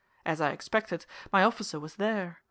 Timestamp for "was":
1.79-1.97